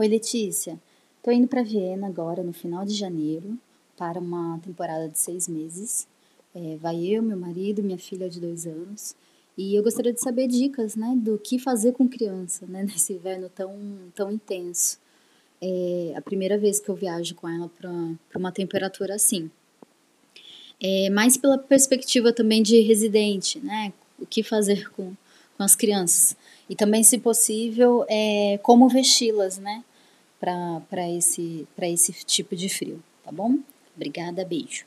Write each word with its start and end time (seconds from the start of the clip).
Oi, 0.00 0.08
Letícia. 0.08 0.80
Tô 1.22 1.30
indo 1.30 1.46
para 1.46 1.62
Viena 1.62 2.06
agora, 2.06 2.42
no 2.42 2.54
final 2.54 2.86
de 2.86 2.94
janeiro, 2.94 3.58
para 3.98 4.18
uma 4.18 4.58
temporada 4.60 5.06
de 5.10 5.18
seis 5.18 5.46
meses. 5.46 6.08
É, 6.54 6.78
vai 6.78 7.04
eu, 7.04 7.22
meu 7.22 7.36
marido, 7.36 7.82
minha 7.82 7.98
filha 7.98 8.26
de 8.26 8.40
dois 8.40 8.66
anos. 8.66 9.14
E 9.58 9.74
eu 9.74 9.82
gostaria 9.82 10.10
de 10.10 10.18
saber 10.18 10.46
dicas, 10.46 10.96
né, 10.96 11.14
do 11.14 11.36
que 11.36 11.58
fazer 11.58 11.92
com 11.92 12.08
criança, 12.08 12.64
né, 12.66 12.82
nesse 12.88 13.12
inverno 13.12 13.50
tão, 13.50 13.76
tão 14.14 14.32
intenso. 14.32 14.98
É 15.60 16.14
a 16.16 16.22
primeira 16.22 16.56
vez 16.56 16.80
que 16.80 16.88
eu 16.88 16.94
viajo 16.94 17.34
com 17.34 17.46
ela 17.46 17.68
para 17.68 18.38
uma 18.38 18.50
temperatura 18.50 19.16
assim. 19.16 19.50
É, 20.82 21.10
mais 21.10 21.36
pela 21.36 21.58
perspectiva 21.58 22.32
também 22.32 22.62
de 22.62 22.80
residente, 22.80 23.58
né, 23.58 23.92
o 24.18 24.24
que 24.24 24.42
fazer 24.42 24.90
com, 24.92 25.12
com 25.58 25.62
as 25.62 25.76
crianças. 25.76 26.34
E 26.70 26.74
também, 26.74 27.02
se 27.02 27.18
possível, 27.18 28.06
é, 28.08 28.58
como 28.62 28.88
vesti-las, 28.88 29.58
né, 29.58 29.84
para 30.40 31.08
esse, 31.10 31.68
esse 31.82 32.12
tipo 32.24 32.56
de 32.56 32.68
frio, 32.68 33.02
tá 33.22 33.30
bom? 33.30 33.58
Obrigada, 33.94 34.44
beijo. 34.44 34.86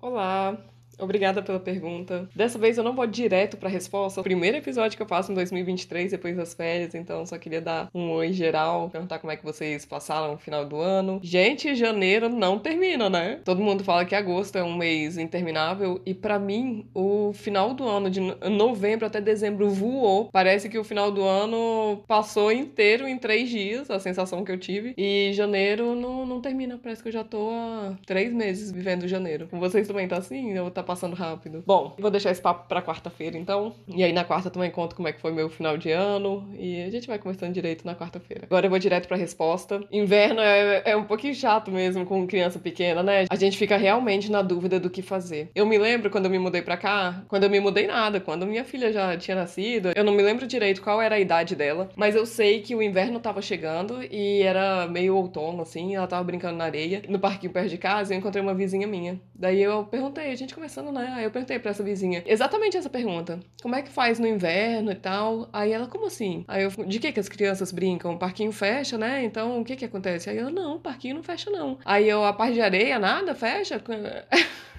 Olá, 0.00 0.56
Obrigada 0.98 1.42
pela 1.42 1.60
pergunta. 1.60 2.28
Dessa 2.34 2.58
vez 2.58 2.78
eu 2.78 2.84
não 2.84 2.94
vou 2.94 3.06
direto 3.06 3.56
pra 3.56 3.68
resposta. 3.68 4.20
O 4.20 4.24
primeiro 4.24 4.56
episódio 4.56 4.96
que 4.96 5.02
eu 5.02 5.08
faço 5.08 5.30
em 5.30 5.34
2023, 5.34 6.10
depois 6.12 6.36
das 6.36 6.54
férias, 6.54 6.94
então 6.94 7.24
só 7.26 7.36
queria 7.38 7.60
dar 7.60 7.88
um 7.94 8.10
oi 8.12 8.32
geral, 8.32 8.88
perguntar 8.90 9.18
como 9.18 9.32
é 9.32 9.36
que 9.36 9.44
vocês 9.44 9.84
passaram 9.84 10.34
o 10.34 10.38
final 10.38 10.64
do 10.64 10.76
ano. 10.76 11.20
Gente, 11.22 11.74
janeiro 11.74 12.28
não 12.28 12.58
termina, 12.58 13.10
né? 13.10 13.40
Todo 13.44 13.60
mundo 13.60 13.84
fala 13.84 14.04
que 14.04 14.14
agosto 14.14 14.56
é 14.56 14.64
um 14.64 14.74
mês 14.74 15.18
interminável 15.18 16.00
e 16.06 16.14
para 16.14 16.38
mim 16.38 16.86
o 16.94 17.32
final 17.34 17.74
do 17.74 17.86
ano 17.86 18.10
de 18.10 18.20
novembro 18.20 19.06
até 19.06 19.20
dezembro 19.20 19.68
voou. 19.68 20.30
Parece 20.32 20.68
que 20.68 20.78
o 20.78 20.84
final 20.84 21.10
do 21.10 21.22
ano 21.22 22.02
passou 22.06 22.50
inteiro 22.50 23.06
em 23.06 23.18
três 23.18 23.48
dias, 23.50 23.90
a 23.90 23.98
sensação 23.98 24.44
que 24.44 24.52
eu 24.52 24.58
tive. 24.58 24.94
E 24.96 25.32
janeiro 25.34 25.94
não, 25.94 26.24
não 26.24 26.40
termina, 26.40 26.78
parece 26.82 27.02
que 27.02 27.08
eu 27.08 27.12
já 27.12 27.24
tô 27.24 27.50
há 27.50 27.96
três 28.06 28.32
meses 28.32 28.72
vivendo 28.72 29.06
janeiro. 29.06 29.48
Com 29.48 29.60
vocês 29.60 29.86
também 29.86 30.08
tá 30.08 30.16
assim? 30.16 30.52
Eu 30.52 30.70
tá 30.70 30.82
passando 30.86 31.14
rápido. 31.14 31.62
Bom, 31.66 31.94
vou 31.98 32.10
deixar 32.10 32.30
esse 32.30 32.40
papo 32.40 32.68
pra 32.68 32.80
quarta-feira, 32.80 33.36
então. 33.36 33.74
E 33.88 34.02
aí 34.02 34.12
na 34.12 34.24
quarta 34.24 34.50
também 34.50 34.70
conto 34.70 34.96
como 34.96 35.08
é 35.08 35.12
que 35.12 35.20
foi 35.20 35.32
meu 35.32 35.50
final 35.50 35.76
de 35.76 35.90
ano. 35.90 36.48
E 36.58 36.82
a 36.82 36.90
gente 36.90 37.06
vai 37.06 37.18
conversando 37.18 37.52
direito 37.52 37.84
na 37.84 37.94
quarta-feira. 37.94 38.44
Agora 38.46 38.66
eu 38.66 38.70
vou 38.70 38.78
direto 38.78 39.08
pra 39.08 39.16
resposta. 39.16 39.80
Inverno 39.90 40.40
é, 40.40 40.82
é 40.86 40.96
um 40.96 41.04
pouquinho 41.04 41.34
chato 41.34 41.70
mesmo 41.70 42.06
com 42.06 42.26
criança 42.26 42.58
pequena, 42.58 43.02
né? 43.02 43.26
A 43.28 43.36
gente 43.36 43.58
fica 43.58 43.76
realmente 43.76 44.30
na 44.30 44.42
dúvida 44.42 44.78
do 44.78 44.88
que 44.88 45.02
fazer. 45.02 45.50
Eu 45.54 45.66
me 45.66 45.76
lembro 45.78 46.10
quando 46.10 46.26
eu 46.26 46.30
me 46.30 46.38
mudei 46.38 46.62
pra 46.62 46.76
cá, 46.76 47.24
quando 47.28 47.44
eu 47.44 47.50
me 47.50 47.60
mudei 47.60 47.86
nada, 47.86 48.20
quando 48.20 48.46
minha 48.46 48.64
filha 48.64 48.92
já 48.92 49.16
tinha 49.16 49.36
nascido. 49.36 49.90
Eu 49.94 50.04
não 50.04 50.12
me 50.12 50.22
lembro 50.22 50.46
direito 50.46 50.82
qual 50.82 51.02
era 51.02 51.16
a 51.16 51.20
idade 51.20 51.56
dela, 51.56 51.88
mas 51.96 52.14
eu 52.14 52.24
sei 52.24 52.60
que 52.60 52.74
o 52.74 52.82
inverno 52.82 53.18
tava 53.18 53.42
chegando 53.42 54.02
e 54.10 54.42
era 54.42 54.86
meio 54.86 55.16
outono, 55.16 55.62
assim. 55.62 55.94
Ela 55.94 56.06
tava 56.06 56.22
brincando 56.24 56.56
na 56.56 56.64
areia. 56.64 57.02
No 57.08 57.18
parquinho 57.18 57.52
perto 57.52 57.70
de 57.70 57.78
casa, 57.78 58.14
eu 58.14 58.18
encontrei 58.18 58.42
uma 58.42 58.54
vizinha 58.54 58.86
minha. 58.86 59.20
Daí 59.34 59.62
eu 59.62 59.84
perguntei, 59.84 60.30
a 60.30 60.36
gente 60.36 60.54
começou 60.54 60.75
né? 60.82 61.12
Aí 61.16 61.24
eu 61.24 61.30
perguntei 61.30 61.58
pra 61.58 61.70
essa 61.70 61.82
vizinha 61.82 62.22
exatamente 62.26 62.76
essa 62.76 62.90
pergunta. 62.90 63.40
Como 63.62 63.74
é 63.74 63.82
que 63.82 63.90
faz 63.90 64.18
no 64.18 64.26
inverno 64.26 64.90
e 64.90 64.94
tal? 64.94 65.48
Aí 65.52 65.72
ela, 65.72 65.86
como 65.86 66.06
assim? 66.06 66.44
Aí 66.48 66.62
eu, 66.62 66.70
de 66.70 66.98
que 66.98 67.12
que 67.12 67.20
as 67.20 67.28
crianças 67.28 67.72
brincam? 67.72 68.14
O 68.14 68.18
parquinho 68.18 68.52
fecha, 68.52 68.96
né? 68.98 69.24
Então 69.24 69.60
o 69.60 69.64
que 69.64 69.76
que 69.76 69.84
acontece? 69.84 70.30
Aí 70.30 70.36
eu, 70.36 70.50
não, 70.50 70.76
o 70.76 70.80
parquinho 70.80 71.16
não 71.16 71.22
fecha 71.22 71.50
não. 71.50 71.78
Aí 71.84 72.08
eu, 72.08 72.24
a 72.24 72.32
parte 72.32 72.54
de 72.54 72.60
areia, 72.60 72.98
nada, 72.98 73.34
fecha? 73.34 73.82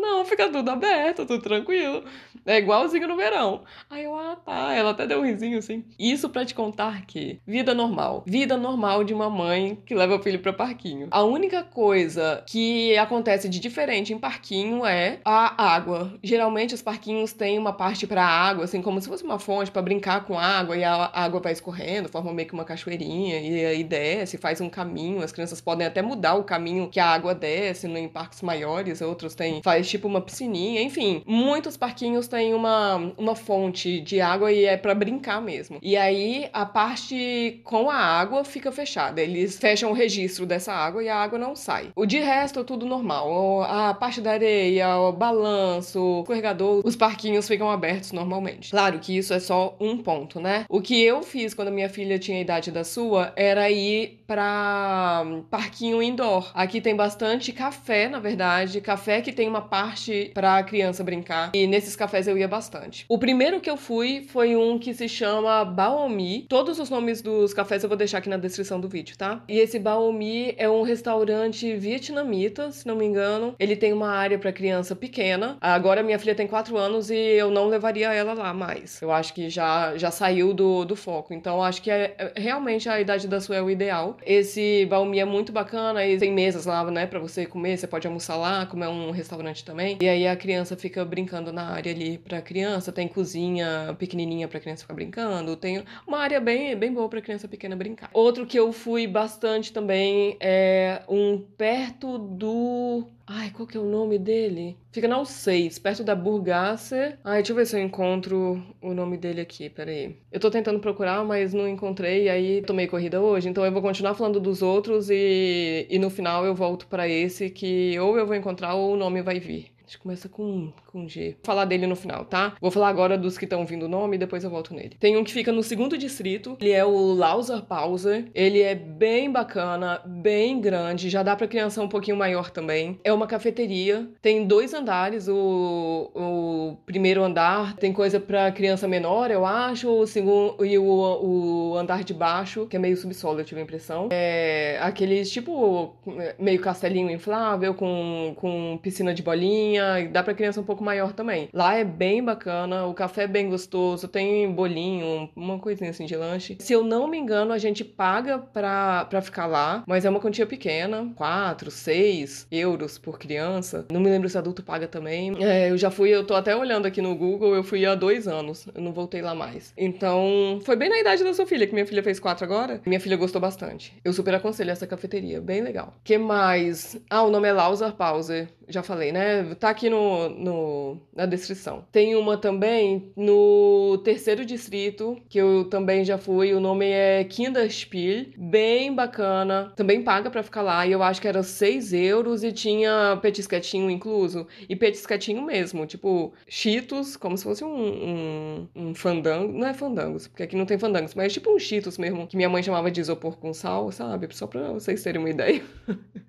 não, 0.00 0.24
fica 0.24 0.48
tudo 0.48 0.70
aberto, 0.70 1.26
tudo 1.26 1.42
tranquilo. 1.42 2.04
É 2.46 2.58
igualzinho 2.58 3.08
no 3.08 3.16
verão. 3.16 3.62
Aí 3.90 4.04
eu, 4.04 4.14
ah, 4.14 4.36
tá. 4.36 4.74
Ela 4.74 4.90
até 4.90 5.06
deu 5.06 5.20
um 5.20 5.24
risinho 5.24 5.58
assim. 5.58 5.84
Isso 5.98 6.28
para 6.28 6.44
te 6.44 6.54
contar 6.54 7.04
que 7.06 7.40
vida 7.46 7.74
normal. 7.74 8.24
Vida 8.26 8.56
normal 8.56 9.04
de 9.04 9.12
uma 9.12 9.28
mãe 9.28 9.78
que 9.84 9.94
leva 9.94 10.16
o 10.16 10.22
filho 10.22 10.38
para 10.38 10.52
parquinho. 10.52 11.08
A 11.10 11.22
única 11.22 11.62
coisa 11.62 12.42
que 12.46 12.96
acontece 12.96 13.48
de 13.48 13.60
diferente 13.60 14.12
em 14.12 14.18
parquinho 14.18 14.84
é 14.86 15.20
a 15.24 15.74
água. 15.74 16.14
Geralmente 16.22 16.74
os 16.74 16.82
parquinhos 16.82 17.32
têm 17.32 17.58
uma 17.58 17.72
parte 17.72 18.06
para 18.06 18.24
água, 18.24 18.64
assim, 18.64 18.80
como 18.80 19.00
se 19.00 19.08
fosse 19.08 19.24
uma 19.24 19.38
fonte 19.38 19.70
para 19.70 19.82
brincar 19.82 20.24
com 20.24 20.38
água 20.38 20.76
e 20.76 20.84
a 20.84 21.10
água 21.12 21.40
vai 21.40 21.52
escorrendo, 21.52 22.08
forma 22.08 22.32
meio 22.32 22.48
que 22.48 22.54
uma 22.54 22.64
cachoeirinha 22.64 23.40
e 23.40 23.64
aí 23.64 23.84
desce, 23.84 24.38
faz 24.38 24.60
um 24.60 24.68
caminho. 24.68 25.22
As 25.22 25.32
crianças 25.32 25.60
podem 25.60 25.86
até 25.86 26.02
mudar 26.02 26.34
o 26.34 26.44
caminho 26.44 26.88
que 26.88 27.00
a 27.00 27.06
água 27.06 27.34
desce 27.34 27.86
em 27.86 28.08
parques 28.08 28.42
maiores, 28.42 28.77
outros 29.02 29.34
têm 29.34 29.62
faz 29.62 29.88
tipo 29.88 30.08
uma 30.08 30.20
piscininha, 30.20 30.82
enfim. 30.82 31.22
Muitos 31.26 31.76
parquinhos 31.76 32.28
têm 32.28 32.54
uma, 32.54 33.12
uma 33.16 33.34
fonte 33.34 34.00
de 34.00 34.20
água 34.20 34.52
e 34.52 34.64
é 34.64 34.76
para 34.76 34.94
brincar 34.94 35.40
mesmo. 35.40 35.78
E 35.82 35.96
aí 35.96 36.48
a 36.52 36.64
parte 36.66 37.60
com 37.64 37.90
a 37.90 37.96
água 37.96 38.44
fica 38.44 38.70
fechada. 38.72 39.20
Eles 39.20 39.58
fecham 39.58 39.90
o 39.90 39.94
registro 39.94 40.46
dessa 40.46 40.72
água 40.72 41.02
e 41.02 41.08
a 41.08 41.16
água 41.16 41.38
não 41.38 41.54
sai. 41.54 41.90
O 41.96 42.06
de 42.06 42.18
resto 42.18 42.60
é 42.60 42.64
tudo 42.64 42.86
normal. 42.86 43.62
A 43.62 43.94
parte 43.94 44.20
da 44.20 44.32
areia, 44.32 44.96
o 44.96 45.12
balanço, 45.12 46.00
o 46.00 46.20
escorregador, 46.20 46.82
os 46.84 46.96
parquinhos 46.96 47.48
ficam 47.48 47.70
abertos 47.70 48.12
normalmente. 48.12 48.70
Claro 48.70 48.98
que 48.98 49.16
isso 49.16 49.32
é 49.34 49.40
só 49.40 49.76
um 49.80 49.98
ponto, 49.98 50.40
né? 50.40 50.64
O 50.68 50.80
que 50.80 51.02
eu 51.02 51.22
fiz 51.22 51.54
quando 51.54 51.70
minha 51.70 51.88
filha 51.88 52.18
tinha 52.18 52.38
a 52.38 52.40
idade 52.40 52.70
da 52.70 52.84
sua 52.84 53.32
era 53.36 53.70
ir 53.70 54.20
para 54.26 55.24
parquinho 55.50 56.02
indoor. 56.02 56.50
Aqui 56.54 56.80
tem 56.80 56.94
bastante 56.94 57.52
café, 57.52 58.08
na 58.08 58.18
verdade, 58.18 58.67
café 58.80 59.20
que 59.20 59.32
tem 59.32 59.48
uma 59.48 59.62
parte 59.62 60.30
para 60.34 60.62
criança 60.62 61.02
brincar. 61.02 61.50
E 61.54 61.66
nesses 61.66 61.96
cafés 61.96 62.26
eu 62.26 62.36
ia 62.36 62.48
bastante. 62.48 63.04
O 63.08 63.18
primeiro 63.18 63.60
que 63.60 63.70
eu 63.70 63.76
fui 63.76 64.26
foi 64.28 64.56
um 64.56 64.78
que 64.78 64.94
se 64.94 65.08
chama 65.08 65.64
Baomi. 65.64 66.46
Todos 66.48 66.78
os 66.78 66.90
nomes 66.90 67.22
dos 67.22 67.54
cafés 67.54 67.82
eu 67.82 67.88
vou 67.88 67.98
deixar 67.98 68.18
aqui 68.18 68.28
na 68.28 68.36
descrição 68.36 68.80
do 68.80 68.88
vídeo, 68.88 69.16
tá? 69.16 69.42
E 69.48 69.58
esse 69.58 69.78
Baomi 69.78 70.54
é 70.56 70.68
um 70.68 70.82
restaurante 70.82 71.74
vietnamita, 71.76 72.70
se 72.70 72.86
não 72.86 72.96
me 72.96 73.04
engano. 73.04 73.54
Ele 73.58 73.76
tem 73.76 73.92
uma 73.92 74.10
área 74.10 74.38
para 74.38 74.52
criança 74.52 74.94
pequena. 74.94 75.56
Agora 75.60 76.02
minha 76.02 76.18
filha 76.18 76.34
tem 76.34 76.46
4 76.46 76.76
anos 76.76 77.10
e 77.10 77.14
eu 77.14 77.50
não 77.50 77.68
levaria 77.68 78.12
ela 78.12 78.34
lá 78.34 78.52
mais. 78.52 79.00
Eu 79.00 79.10
acho 79.10 79.32
que 79.34 79.48
já, 79.48 79.96
já 79.96 80.10
saiu 80.10 80.52
do, 80.52 80.84
do 80.84 80.96
foco. 80.96 81.32
Então 81.32 81.62
acho 81.62 81.82
que 81.82 81.90
é, 81.90 82.14
é, 82.18 82.32
realmente 82.36 82.88
a 82.88 83.00
idade 83.00 83.26
da 83.28 83.40
sua 83.40 83.56
é 83.56 83.62
o 83.62 83.70
ideal. 83.70 84.16
Esse 84.24 84.86
Baomi 84.86 85.18
é 85.18 85.24
muito 85.24 85.52
bacana 85.52 86.04
e 86.06 86.18
tem 86.18 86.32
mesas 86.32 86.66
lá, 86.66 86.84
né, 86.90 87.06
para 87.06 87.18
você 87.18 87.46
comer. 87.46 87.76
Você 87.76 87.86
pode 87.86 88.06
almoçar 88.06 88.36
lá, 88.36 88.57
comer 88.66 88.88
um 88.88 89.10
restaurante 89.10 89.64
também. 89.64 89.98
E 90.00 90.08
aí 90.08 90.26
a 90.26 90.36
criança 90.36 90.76
fica 90.76 91.04
brincando 91.04 91.52
na 91.52 91.68
área 91.70 91.92
ali 91.92 92.18
para 92.18 92.40
criança, 92.40 92.92
tem 92.92 93.08
cozinha 93.08 93.94
pequenininha 93.98 94.48
para 94.48 94.60
criança 94.60 94.82
ficar 94.82 94.94
brincando, 94.94 95.56
tem 95.56 95.84
uma 96.06 96.18
área 96.18 96.40
bem, 96.40 96.76
bem 96.76 96.92
boa 96.92 97.08
para 97.08 97.20
criança 97.20 97.48
pequena 97.48 97.76
brincar. 97.76 98.10
Outro 98.12 98.46
que 98.46 98.58
eu 98.58 98.72
fui 98.72 99.06
bastante 99.06 99.72
também 99.72 100.36
é 100.40 101.02
um 101.08 101.38
perto 101.38 102.18
do 102.18 103.04
Ai, 103.30 103.50
qual 103.50 103.68
que 103.68 103.76
é 103.76 103.80
o 103.80 103.84
nome 103.84 104.18
dele? 104.18 104.78
Fica 104.90 105.06
na 105.06 105.20
U6, 105.20 105.78
perto 105.78 106.02
da 106.02 106.14
Burgasser. 106.14 107.18
Ai, 107.22 107.38
deixa 107.38 107.52
eu 107.52 107.56
ver 107.56 107.66
se 107.66 107.76
eu 107.76 107.82
encontro 107.82 108.62
o 108.80 108.94
nome 108.94 109.18
dele 109.18 109.42
aqui, 109.42 109.68
peraí. 109.68 110.16
Eu 110.32 110.40
tô 110.40 110.50
tentando 110.50 110.80
procurar, 110.80 111.22
mas 111.26 111.52
não 111.52 111.68
encontrei, 111.68 112.30
aí 112.30 112.62
tomei 112.62 112.86
corrida 112.86 113.20
hoje, 113.20 113.46
então 113.46 113.66
eu 113.66 113.72
vou 113.72 113.82
continuar 113.82 114.14
falando 114.14 114.40
dos 114.40 114.62
outros 114.62 115.10
e, 115.10 115.86
e 115.90 115.98
no 115.98 116.08
final 116.08 116.46
eu 116.46 116.54
volto 116.54 116.86
para 116.86 117.06
esse 117.06 117.50
que 117.50 117.98
ou 118.00 118.16
eu 118.16 118.26
vou 118.26 118.34
encontrar 118.34 118.74
ou 118.74 118.94
o 118.94 118.96
nome 118.96 119.20
vai 119.20 119.38
vir. 119.38 119.72
Acho 119.86 119.96
que 119.98 120.02
começa 120.02 120.28
com, 120.28 120.72
com 120.98 121.08
G. 121.08 121.30
Vou 121.30 121.44
falar 121.44 121.64
dele 121.64 121.86
no 121.86 121.94
final, 121.94 122.24
tá? 122.24 122.54
Vou 122.60 122.70
falar 122.70 122.88
agora 122.88 123.16
dos 123.16 123.38
que 123.38 123.44
estão 123.44 123.64
vindo 123.64 123.84
o 123.84 123.88
nome 123.88 124.16
e 124.16 124.18
depois 124.18 124.42
eu 124.42 124.50
volto 124.50 124.74
nele. 124.74 124.96
Tem 124.98 125.16
um 125.16 125.22
que 125.22 125.32
fica 125.32 125.52
no 125.52 125.62
segundo 125.62 125.96
distrito. 125.96 126.56
Ele 126.60 126.72
é 126.72 126.84
o 126.84 127.14
Lauser 127.14 127.62
Pauser. 127.62 128.26
Ele 128.34 128.60
é 128.60 128.74
bem 128.74 129.30
bacana, 129.30 130.00
bem 130.04 130.60
grande. 130.60 131.08
Já 131.08 131.22
dá 131.22 131.36
pra 131.36 131.46
criança 131.46 131.82
um 131.82 131.88
pouquinho 131.88 132.16
maior 132.16 132.50
também. 132.50 132.98
É 133.04 133.12
uma 133.12 133.26
cafeteria. 133.26 134.08
Tem 134.20 134.46
dois 134.46 134.74
andares. 134.74 135.28
O, 135.28 136.10
o 136.14 136.76
primeiro 136.84 137.22
andar 137.22 137.76
tem 137.76 137.92
coisa 137.92 138.18
pra 138.18 138.50
criança 138.50 138.88
menor, 138.88 139.30
eu 139.30 139.44
acho. 139.46 139.88
O 139.88 140.06
segundo 140.06 140.64
e 140.64 140.78
o, 140.78 140.84
o 140.84 141.76
andar 141.76 142.02
de 142.02 142.14
baixo, 142.14 142.66
que 142.66 142.76
é 142.76 142.78
meio 142.78 142.96
subsolo, 142.96 143.40
eu 143.40 143.44
tive 143.44 143.60
a 143.60 143.64
impressão. 143.64 144.08
É 144.10 144.78
aqueles 144.80 145.30
tipo 145.30 145.96
meio 146.38 146.60
castelinho 146.60 147.10
inflável 147.10 147.74
com, 147.74 148.34
com 148.36 148.78
piscina 148.82 149.14
de 149.14 149.22
bolinha 149.22 150.08
dá 150.10 150.22
para 150.22 150.34
criança 150.34 150.60
um 150.60 150.64
pouco 150.64 150.82
maior 150.88 151.12
também. 151.12 151.50
Lá 151.52 151.74
é 151.74 151.84
bem 151.84 152.24
bacana, 152.24 152.86
o 152.86 152.94
café 152.94 153.24
é 153.24 153.26
bem 153.26 153.50
gostoso, 153.50 154.08
tem 154.08 154.50
bolinho, 154.50 155.28
uma 155.36 155.58
coisinha 155.58 155.90
assim 155.90 156.06
de 156.06 156.16
lanche. 156.16 156.56
Se 156.60 156.72
eu 156.72 156.82
não 156.82 157.06
me 157.06 157.18
engano, 157.18 157.52
a 157.52 157.58
gente 157.58 157.84
paga 157.84 158.38
pra, 158.38 159.04
pra 159.04 159.20
ficar 159.20 159.46
lá, 159.46 159.84
mas 159.86 160.04
é 160.04 160.10
uma 160.10 160.20
quantia 160.20 160.46
pequena, 160.46 161.12
4, 161.14 161.70
6 161.70 162.46
euros 162.50 162.96
por 162.96 163.18
criança. 163.18 163.86
Não 163.92 164.00
me 164.00 164.08
lembro 164.08 164.28
se 164.28 164.38
adulto 164.38 164.62
paga 164.62 164.88
também. 164.88 165.36
É, 165.44 165.70
eu 165.70 165.76
já 165.76 165.90
fui, 165.90 166.08
eu 166.08 166.24
tô 166.24 166.34
até 166.34 166.56
olhando 166.56 166.86
aqui 166.86 167.02
no 167.02 167.14
Google, 167.14 167.54
eu 167.54 167.62
fui 167.62 167.84
há 167.84 167.94
dois 167.94 168.26
anos, 168.26 168.66
eu 168.74 168.80
não 168.80 168.92
voltei 168.92 169.20
lá 169.20 169.34
mais. 169.34 169.72
Então, 169.76 170.58
foi 170.64 170.76
bem 170.76 170.88
na 170.88 170.98
idade 170.98 171.22
da 171.22 171.34
sua 171.34 171.46
filha, 171.46 171.66
que 171.66 171.74
minha 171.74 171.86
filha 171.86 172.02
fez 172.02 172.18
4 172.18 172.44
agora. 172.44 172.80
Minha 172.86 173.00
filha 173.00 173.16
gostou 173.16 173.40
bastante. 173.40 173.94
Eu 174.04 174.12
super 174.12 174.34
aconselho 174.34 174.70
essa 174.70 174.86
cafeteria, 174.86 175.40
bem 175.40 175.60
legal. 175.60 175.94
que 176.02 176.16
mais? 176.16 176.96
Ah, 177.10 177.22
o 177.22 177.30
nome 177.30 177.46
é 177.48 177.52
Lauser 177.52 177.92
Pauser, 177.92 178.48
já 178.68 178.82
falei, 178.82 179.12
né? 179.12 179.54
Tá 179.58 179.70
aqui 179.70 179.88
no, 179.90 180.28
no 180.28 180.67
na 181.14 181.26
descrição. 181.26 181.84
Tem 181.90 182.14
uma 182.16 182.36
também 182.36 183.12
no 183.16 183.98
terceiro 184.04 184.44
distrito, 184.44 185.16
que 185.28 185.38
eu 185.38 185.64
também 185.64 186.04
já 186.04 186.18
fui. 186.18 186.52
O 186.52 186.60
nome 186.60 186.86
é 186.86 187.24
Kinderspiel. 187.24 188.26
Bem 188.36 188.94
bacana. 188.94 189.72
Também 189.76 190.02
paga 190.02 190.30
para 190.30 190.42
ficar 190.42 190.62
lá. 190.62 190.86
E 190.86 190.92
eu 190.92 191.02
acho 191.02 191.20
que 191.20 191.28
era 191.28 191.42
6 191.42 191.92
euros 191.92 192.42
e 192.44 192.52
tinha 192.52 193.18
petisquetinho 193.20 193.90
incluso. 193.90 194.46
E 194.68 194.76
petisquetinho 194.76 195.42
mesmo. 195.42 195.86
Tipo, 195.86 196.32
cheetos, 196.48 197.16
como 197.16 197.36
se 197.36 197.44
fosse 197.44 197.64
um, 197.64 197.68
um, 197.68 198.68
um 198.74 198.94
fandango. 198.94 199.52
Não 199.52 199.66
é 199.66 199.74
fandangos, 199.74 200.28
porque 200.28 200.42
aqui 200.42 200.56
não 200.56 200.66
tem 200.66 200.78
fandangos. 200.78 201.14
Mas 201.14 201.32
tipo 201.32 201.52
um 201.54 201.58
cheetos 201.58 201.98
mesmo, 201.98 202.26
que 202.26 202.36
minha 202.36 202.48
mãe 202.48 202.62
chamava 202.62 202.90
de 202.90 203.00
isopor 203.00 203.36
com 203.38 203.52
sal, 203.52 203.90
sabe? 203.92 204.28
Só 204.34 204.46
pra 204.46 204.72
vocês 204.72 205.02
terem 205.02 205.20
uma 205.20 205.30
ideia. 205.30 205.62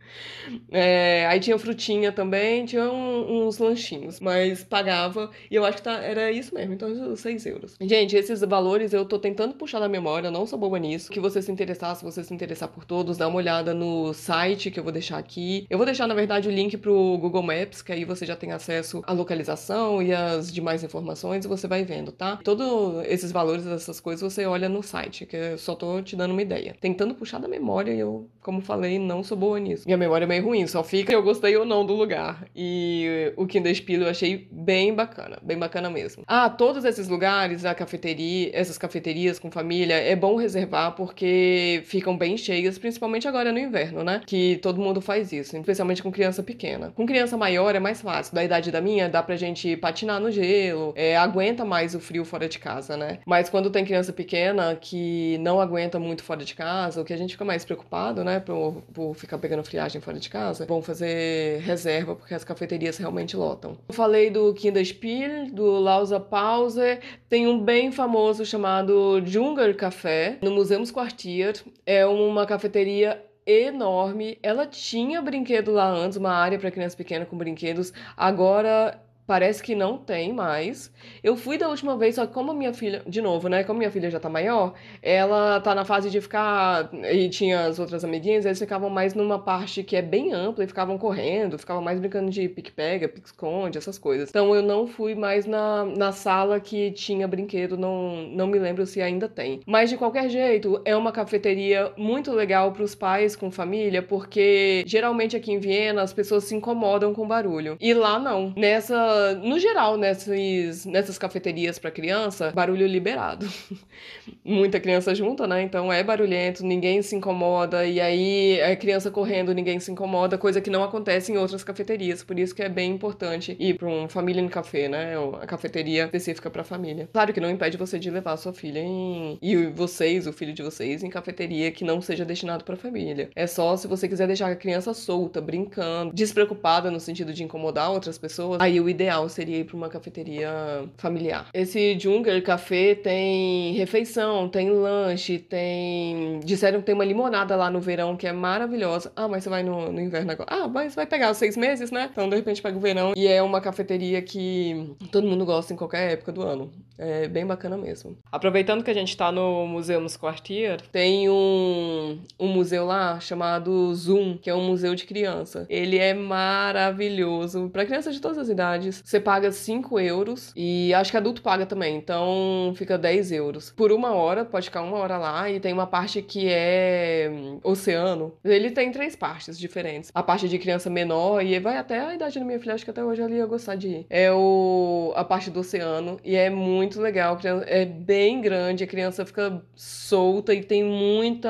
é, 0.72 1.26
aí 1.28 1.40
tinha 1.40 1.58
frutinha 1.58 2.12
também, 2.12 2.66
tinha 2.66 2.90
um, 2.90 3.46
uns 3.46 3.58
lanchinhos. 3.58 4.20
Mas 4.20 4.64
pagava. 4.64 5.30
E 5.50 5.56
eu 5.56 5.66
acho 5.66 5.78
que 5.78 5.84
tá, 5.84 5.98
era 5.98 6.32
isso 6.32 6.54
mesmo. 6.54 6.74
Então, 6.74 7.16
6 7.16 7.46
euros. 7.46 7.76
Gente, 7.82 8.16
esses 8.16 8.42
valores 8.42 8.94
eu 8.94 9.06
tô 9.06 9.20
tentando 9.20 9.54
puxar 9.54 9.80
da 9.80 9.90
memória. 9.90 10.32
Não 10.32 10.46
sou 10.46 10.58
boa 10.58 10.80
nisso. 10.80 11.12
Que 11.12 11.20
você 11.20 11.42
se 11.42 11.52
interessar, 11.52 11.96
se 11.96 12.04
você 12.04 12.24
se 12.24 12.34
interessar 12.34 12.70
por 12.70 12.86
todos, 12.86 13.18
dá 13.18 13.28
uma 13.28 13.38
olhada 13.38 13.74
no 13.74 14.14
site 14.14 14.72
que 14.72 14.80
eu 14.80 14.84
vou 14.84 14.92
deixar 14.92 15.18
aqui. 15.18 15.66
Eu 15.70 15.78
vou 15.78 15.86
deixar, 15.86 16.08
na 16.08 16.14
verdade, 16.14 16.48
o 16.48 16.52
link 16.52 16.78
pro 16.78 17.18
Google 17.18 17.44
Maps, 17.44 17.82
que 17.82 17.92
aí 17.92 18.06
você 18.06 18.26
já 18.26 18.36
tem 18.36 18.52
acesso 18.52 19.02
à 19.06 19.14
localização 19.14 20.02
e 20.02 20.14
as 20.14 20.52
demais 20.52 20.84
informações 20.84 21.46
e 21.46 21.48
você 21.48 21.68
vai 21.68 21.84
vendo, 21.84 22.12
tá? 22.12 22.38
Todos 22.44 23.06
esses 23.08 23.32
valores, 23.32 23.66
essas 23.66 24.00
coisas, 24.00 24.34
você 24.34 24.46
olha 24.46 24.70
no 24.70 24.82
site, 24.82 25.26
que 25.26 25.36
eu 25.36 25.58
só 25.58 25.76
tô 25.76 26.02
te 26.02 26.16
dando 26.16 26.32
uma 26.32 26.42
ideia. 26.42 26.76
Tentando 26.80 27.14
puxar 27.14 27.40
da 27.40 27.48
memória, 27.48 27.92
eu, 27.92 28.28
como 28.42 28.62
falei, 28.62 29.00
não 29.00 29.24
sou 29.24 29.38
boa 29.38 29.60
nisso. 29.60 29.84
Minha 29.86 29.98
memória 30.00 30.25
é 30.25 30.28
meio 30.28 30.44
ruim, 30.44 30.66
só 30.66 30.84
fica 30.84 31.13
eu 31.13 31.22
gostei 31.22 31.56
ou 31.57 31.66
não 31.66 31.86
do 31.86 31.94
lugar. 31.94 32.46
E 32.56 33.34
o 33.36 33.46
Kinderspiel 33.46 34.01
eu 34.01 34.10
achei 34.10 34.48
bem 34.51 34.94
bacana, 34.94 35.38
bem 35.42 35.57
bacana 35.57 35.90
mesmo. 35.90 36.24
Ah, 36.28 36.50
todos 36.50 36.86
esses 36.86 37.07
lugares, 37.07 37.66
a 37.66 37.75
cafeteria, 37.75 38.50
essas 38.54 38.78
cafeterias 38.78 39.38
com 39.40 39.51
família, 39.51 39.96
é 39.96 40.16
bom 40.16 40.36
reservar 40.36 40.96
porque 40.96 41.84
ficam 41.86 42.18
bem 42.18 42.38
cheias, 42.38 42.78
principalmente 42.78 43.28
agora 43.28 43.51
no 43.51 43.60
inverno, 43.60 44.04
né? 44.04 44.22
Que 44.25 44.57
todo 44.62 44.81
mundo 44.81 45.01
faz 45.01 45.31
isso, 45.31 45.57
especialmente 45.57 46.02
com 46.02 46.12
criança 46.12 46.42
pequena. 46.42 46.92
Com 46.95 47.06
criança 47.06 47.38
maior 47.38 47.75
é 47.75 47.80
mais 47.80 48.02
fácil. 48.02 48.34
Da 48.34 48.44
idade 48.44 48.72
da 48.72 48.81
minha, 48.81 49.10
dá 49.10 49.22
pra 49.22 49.36
gente 49.36 49.75
patinar 49.78 50.19
no 50.19 50.31
gelo, 50.31 50.94
é, 50.95 51.18
aguenta 51.18 51.66
mais 51.66 51.95
o 51.95 52.00
frio 52.00 52.24
fora 52.24 52.48
de 52.48 52.60
casa, 52.60 52.95
né? 52.95 53.19
Mas 53.25 53.50
quando 53.50 53.69
tem 53.69 53.84
criança 53.84 54.13
pequena 54.13 54.75
que 54.75 55.38
não 55.40 55.60
aguenta 55.60 56.00
muito 56.00 56.24
fora 56.24 56.44
de 56.44 56.56
casa, 56.56 57.02
o 57.02 57.06
que 57.06 57.13
a 57.13 57.18
gente 57.18 57.34
fica 57.34 57.45
mais 57.45 57.66
preocupado, 57.66 58.24
né? 58.24 58.40
Por, 58.40 58.84
por 58.94 59.16
ficar 59.16 59.38
pegando 59.38 59.63
friagem 59.63 59.89
fora 59.98 60.20
de 60.20 60.30
casa, 60.30 60.66
vão 60.66 60.82
fazer 60.82 61.62
reserva 61.62 62.16
porque 62.16 62.34
as 62.34 62.44
cafeterias 62.44 62.98
realmente 62.98 63.36
lotam. 63.36 63.78
Eu 63.88 63.94
falei 63.94 64.30
do 64.30 64.54
Kinderspiel, 64.54 65.52
do 65.52 65.80
Lausa 65.80 66.20
Pause, 66.20 67.00
tem 67.28 67.48
um 67.48 67.64
bem 67.64 67.92
famoso 67.92 68.46
chamado 68.46 69.22
Junger 69.26 69.76
Café, 69.76 70.38
no 70.42 70.52
Museums 70.52 70.92
Quartier. 70.92 71.56
É 71.86 72.06
uma 72.06 72.46
cafeteria 72.46 73.24
enorme. 73.46 74.38
Ela 74.44 74.68
tinha 74.68 75.22
brinquedo 75.22 75.72
lá 75.72 75.90
antes, 75.90 76.18
uma 76.18 76.32
área 76.32 76.60
para 76.60 76.70
criança 76.70 76.96
pequena 76.96 77.26
com 77.26 77.38
brinquedos. 77.38 77.92
Agora 78.16 79.00
Parece 79.30 79.62
que 79.62 79.76
não 79.76 79.96
tem 79.96 80.34
mais. 80.34 80.92
Eu 81.24 81.36
fui 81.36 81.56
da 81.56 81.70
última 81.70 81.96
vez, 81.96 82.16
só 82.16 82.26
que 82.26 82.34
como 82.34 82.52
minha 82.52 82.74
filha, 82.74 83.04
de 83.06 83.22
novo, 83.22 83.48
né? 83.48 83.64
Como 83.64 83.78
minha 83.78 83.92
filha 83.92 84.10
já 84.10 84.20
tá 84.20 84.28
maior, 84.28 84.74
ela 85.04 85.60
tá 85.60 85.76
na 85.76 85.86
fase 85.86 86.10
de 86.10 86.20
ficar. 86.20 86.90
E 87.14 87.30
tinha 87.30 87.68
as 87.68 87.78
outras 87.78 88.04
amiguinhas, 88.04 88.44
eles 88.44 88.58
ficavam 88.58 88.90
mais 88.90 89.14
numa 89.14 89.38
parte 89.38 89.84
que 89.84 89.96
é 89.96 90.02
bem 90.02 90.34
ampla 90.34 90.64
e 90.64 90.68
ficavam 90.68 90.98
correndo, 90.98 91.60
ficavam 91.60 91.80
mais 91.80 92.00
brincando 92.00 92.31
de 92.31 92.50
pique-pega, 92.50 93.08
pique-esconde, 93.08 93.78
essas 93.78 94.00
coisas. 94.00 94.30
Então 94.30 94.56
eu 94.56 94.64
não 94.64 94.88
fui 94.88 95.14
mais 95.14 95.46
na, 95.46 95.86
na 95.86 96.12
sala 96.12 96.60
que 96.60 96.90
tinha 96.90 97.28
brinquedo, 97.28 97.78
não, 97.78 98.24
não 98.31 98.48
me 98.48 98.58
lembro 98.58 98.84
se 98.88 99.00
ainda 99.00 99.30
tem. 99.30 99.60
Mas 99.64 99.92
de 99.92 99.98
qualquer 99.98 100.28
jeito, 100.28 100.81
é 100.84 100.96
uma 100.96 101.12
cafeteria 101.12 101.94
muito 101.96 102.31
legal 102.31 102.72
para 102.72 102.81
os 102.81 102.96
pais 102.96 103.36
com 103.36 103.52
família, 103.52 104.02
porque 104.02 104.84
geralmente 104.88 105.38
aqui 105.38 105.52
em 105.52 105.60
Viena 105.60 106.02
as 106.02 106.14
pessoas 106.14 106.46
se 106.46 106.56
incomodam 106.56 107.14
com 107.14 107.28
barulho. 107.28 107.78
E 107.80 107.94
lá 107.94 108.18
não. 108.18 108.52
Nessa 108.58 109.19
no 109.44 109.60
geral, 109.60 109.98
nessas, 109.98 110.86
nessas 110.86 111.18
cafeterias 111.18 111.80
para 111.80 111.92
criança, 111.92 112.51
barulho 112.51 112.88
liberado. 112.88 113.48
Muita 114.44 114.80
criança 114.80 115.13
junta, 115.13 115.48
né? 115.48 115.62
Então 115.62 115.92
é 115.92 116.04
barulhento, 116.04 116.66
ninguém 116.66 117.01
se 117.01 117.16
incomoda, 117.16 117.86
e 117.86 118.00
aí 118.00 118.60
é 118.60 118.75
criança 118.75 119.12
correndo, 119.12 119.54
ninguém 119.54 119.80
se 119.80 119.92
incomoda, 119.92 120.38
coisa 120.38 120.62
que 120.62 120.69
não 120.69 120.83
acontece 120.83 121.31
em 121.31 121.38
outras 121.38 121.63
cafeterias. 121.63 122.24
Por 122.24 122.39
isso 122.39 122.54
que 122.56 122.62
é 122.62 122.69
bem 122.69 122.92
importante 122.92 123.56
ir 123.60 123.75
para 123.75 123.88
um 123.88 124.07
família 124.07 124.42
em 124.42 124.48
café, 124.48 124.88
né? 124.88 125.13
A 125.42 125.45
cafeteria 125.45 126.06
específica 126.06 126.50
para 126.50 126.63
família. 126.63 127.10
Claro 127.12 127.33
que 127.33 127.39
não 127.39 127.50
impede 127.50 127.77
você 127.77 128.00
de 128.00 128.10
levar 128.10 128.33
a 128.33 128.38
sua 128.38 128.54
filha 128.54 128.80
em... 128.80 129.38
e 129.42 129.68
vocês, 129.68 130.27
o 130.27 130.33
filho 130.33 130.54
de 130.54 130.63
vocês, 130.63 131.04
em 131.04 131.10
cafeteria 131.10 131.71
que 131.71 131.83
não 131.83 132.01
seja 132.01 132.25
destinado 132.25 132.63
para 132.63 132.75
família. 132.75 133.30
É 133.36 133.48
só 133.48 133.75
se 133.77 133.88
você 133.88 134.07
quiser 134.07 134.27
deixar 134.27 134.51
a 134.51 134.56
criança 134.56 134.94
solta, 134.94 135.42
brincando, 135.42 136.13
despreocupada 136.13 136.92
no 136.92 137.00
sentido 137.00 137.33
de 137.33 137.44
incomodar 137.44 137.92
outras 137.92 138.18
pessoas, 138.18 138.62
aí 138.62 138.80
o 138.80 138.89
ideal 138.89 139.09
ideal 139.10 139.28
seria 139.28 139.58
ir 139.58 139.64
para 139.64 139.76
uma 139.76 139.90
cafeteria 139.90 140.50
familiar. 140.98 141.48
Esse 141.54 141.98
Junger 142.00 142.42
Café 142.44 142.96
tem 142.96 143.74
refeição, 143.74 144.48
tem 144.48 144.70
lanche, 144.70 145.40
tem. 145.40 146.40
Disseram 146.44 146.80
que 146.80 146.86
tem 146.86 146.96
uma 146.96 147.06
limonada 147.06 147.56
lá 147.56 147.70
no 147.70 147.82
verão 147.82 148.16
que 148.16 148.28
é 148.28 148.32
maravilhosa. 148.32 149.12
Ah, 149.16 149.28
mas 149.28 149.44
você 149.44 149.50
vai 149.50 149.64
no, 149.64 149.92
no 149.92 150.00
inverno 150.00 150.32
agora. 150.32 150.50
Ah, 150.52 150.68
mas 150.68 150.96
vai 150.96 151.06
pegar 151.06 151.32
os 151.32 151.38
seis 151.38 151.58
meses, 151.58 151.92
né? 151.92 152.10
Então 152.12 152.30
de 152.30 152.36
repente 152.36 152.62
pega 152.62 152.78
o 152.78 152.82
verão. 152.82 153.14
E 153.16 153.28
é 153.28 153.42
uma 153.42 153.60
cafeteria 153.60 154.22
que 154.22 154.96
todo 155.12 155.28
mundo 155.28 155.46
gosta 155.46 155.74
em 155.74 155.78
qualquer 155.78 156.12
época 156.14 156.32
do 156.32 156.44
ano. 156.44 156.72
É 156.98 157.28
bem 157.28 157.46
bacana 157.46 157.78
mesmo. 157.78 158.18
Aproveitando 158.30 158.84
que 158.84 158.92
a 158.92 158.94
gente 158.94 159.16
tá 159.16 159.32
no 159.32 159.66
Museu 159.66 160.00
Quartier, 160.20 160.82
tem 160.92 161.30
um, 161.30 162.20
um 162.38 162.48
museu 162.48 162.86
lá 162.86 163.20
chamado 163.20 163.94
Zoom, 163.96 164.38
que 164.38 164.50
é 164.50 164.56
um 164.56 164.66
museu 164.66 164.94
de 164.96 165.06
criança. 165.06 165.66
Ele 165.70 165.98
é 165.98 166.14
maravilhoso 166.14 167.70
para 167.70 167.86
crianças 167.86 168.14
de 168.14 168.22
todas 168.22 168.38
as 168.38 168.50
idades 168.50 168.89
você 168.92 169.20
paga 169.20 169.52
5 169.52 170.00
euros 170.00 170.52
e 170.56 170.94
acho 170.94 171.12
que 171.12 171.18
adulto 171.18 171.42
paga 171.42 171.66
também, 171.66 171.98
então 171.98 172.74
fica 172.76 172.98
10 172.98 173.32
euros. 173.32 173.72
Por 173.76 173.92
uma 173.92 174.14
hora, 174.14 174.46
pode 174.46 174.66
ficar 174.66 174.82
uma 174.82 174.98
hora 174.98 175.18
lá 175.18 175.50
e 175.50 175.60
tem 175.60 175.74
uma 175.74 175.88
parte 175.88 176.22
que 176.22 176.48
é 176.50 177.30
hum, 177.32 177.60
oceano. 177.64 178.34
Ele 178.44 178.72
tem 178.72 178.92
três 178.92 179.16
partes 179.16 179.58
diferentes. 179.58 180.12
A 180.14 180.24
parte 180.24 180.48
de 180.48 180.58
criança 180.58 180.90
menor 180.90 181.44
e 181.44 181.60
vai 181.60 181.78
até 181.78 182.00
a 182.00 182.16
idade 182.16 182.40
da 182.40 182.46
minha 182.46 182.60
filha, 182.60 182.74
acho 182.74 182.84
que 182.84 182.92
até 182.92 183.04
hoje 183.04 183.22
ela 183.22 183.32
ia 183.32 183.46
gostar 183.46 183.76
de 183.76 183.88
ir. 183.88 184.06
É 184.10 184.32
o, 184.32 185.14
a 185.16 185.24
parte 185.24 185.50
do 185.50 185.60
oceano 185.60 186.20
e 186.24 186.36
é 186.36 186.50
muito 186.50 187.02
legal. 187.02 187.38
É 187.66 187.86
bem 187.86 188.42
grande, 188.42 188.84
a 188.84 188.88
criança 188.88 189.26
fica 189.26 189.62
solta 189.76 190.54
e 190.54 190.64
tem 190.64 190.84
muita 190.84 191.50